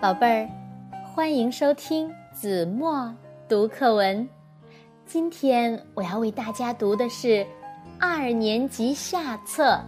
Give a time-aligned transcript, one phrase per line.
[0.00, 0.48] 宝贝儿，
[1.04, 3.14] 欢迎收听子墨
[3.46, 4.26] 读课文。
[5.04, 7.46] 今天我要为大家读的是
[7.98, 9.78] 二年级下册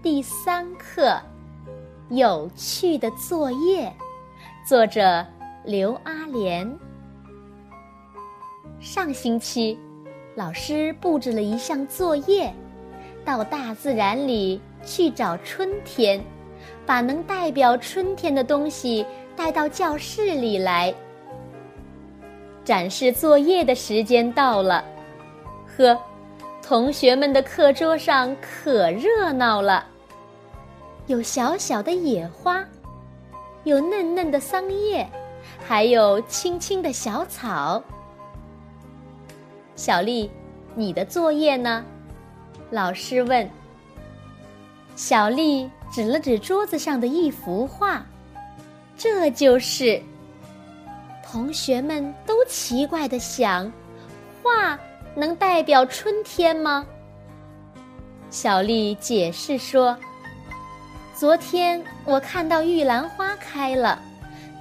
[0.00, 1.08] 第三课
[2.10, 3.88] 《有趣的作业》，
[4.68, 5.26] 作者
[5.64, 6.72] 刘阿莲。
[8.78, 9.76] 上星期，
[10.36, 12.54] 老师布置了一项作业，
[13.24, 16.24] 到大自然里去找春天，
[16.84, 19.06] 把能代表春天的东西。
[19.36, 20.92] 带到教室里来。
[22.64, 24.82] 展示作业的时间到了，
[25.76, 25.96] 呵，
[26.62, 29.86] 同学们的课桌上可热闹了。
[31.06, 32.64] 有小小的野花，
[33.64, 35.06] 有嫩嫩的桑叶，
[35.64, 37.80] 还有青青的小草。
[39.76, 40.30] 小丽，
[40.74, 41.84] 你的作业呢？
[42.70, 43.46] 老师问。
[44.96, 48.04] 小丽指了指桌子上的一幅画。
[48.96, 50.02] 这就是，
[51.24, 53.70] 同学们都奇怪的想：
[54.42, 54.78] 画
[55.14, 56.86] 能代表春天吗？
[58.30, 59.96] 小丽解释说
[61.14, 63.98] ：“昨天我看到玉兰花开了，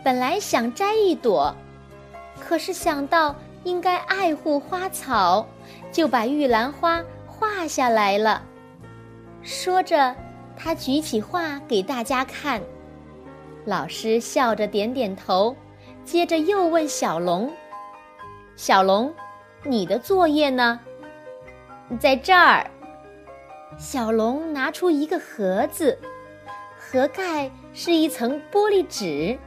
[0.03, 1.53] 本来想摘一朵，
[2.39, 5.45] 可是想到应该爱护花草，
[5.91, 8.41] 就把玉兰花画下来了。”
[9.41, 10.15] 说着，
[10.55, 12.61] 他举起画给大家看。
[13.65, 15.55] 老师笑着点点头，
[16.03, 17.51] 接着又问小龙
[18.55, 19.13] ：“小龙，
[19.63, 20.79] 你的作业呢？”
[21.99, 22.69] 在这儿。
[23.77, 25.97] 小龙拿出一个盒子，
[26.77, 29.37] 盒盖是一层玻璃纸，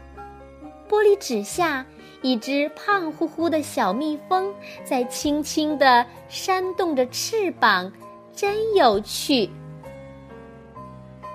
[0.89, 1.87] 玻璃纸下
[2.21, 4.53] 一只胖乎乎的小蜜蜂
[4.85, 7.91] 在轻轻地扇动着翅膀，
[8.35, 9.49] 真有趣。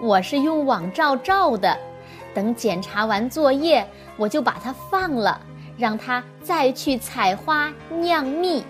[0.04, 1.78] 我是用网罩罩的。
[2.34, 3.88] 等检查完作业，
[4.18, 5.40] 我就把它放了，
[5.78, 8.66] 让它再去采花酿蜜。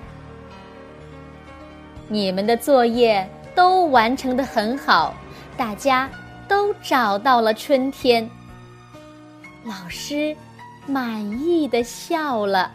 [2.07, 5.16] 你们的作业都完成的很好，
[5.57, 6.07] 大家
[6.47, 8.29] 都找到了春天。
[9.63, 10.38] 老师
[10.85, 12.72] 满意的笑了。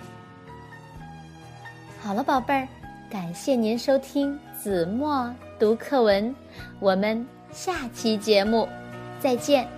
[2.02, 2.66] 好了，宝贝儿，
[3.08, 6.34] 感谢您收听子墨读课文，
[6.80, 8.68] 我们下期节目
[9.20, 9.77] 再见。